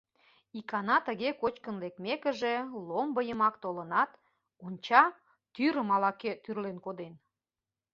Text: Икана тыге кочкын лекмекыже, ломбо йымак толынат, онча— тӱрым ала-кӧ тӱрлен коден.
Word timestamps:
Икана 0.59 0.97
тыге 1.07 1.29
кочкын 1.41 1.75
лекмекыже, 1.83 2.55
ломбо 2.87 3.21
йымак 3.27 3.55
толынат, 3.63 4.11
онча— 4.65 5.03
тӱрым 5.53 5.89
ала-кӧ 5.95 6.31
тӱрлен 6.43 6.77
коден. 6.85 7.13